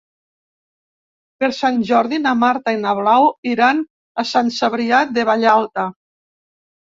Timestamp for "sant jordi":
1.57-2.19